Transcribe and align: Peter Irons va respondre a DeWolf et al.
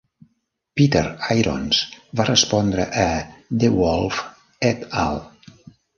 Peter 0.79 1.03
Irons 1.35 1.81
va 2.21 2.27
respondre 2.31 2.87
a 3.03 3.05
DeWolf 3.65 4.23
et 4.71 4.89
al. 5.07 5.23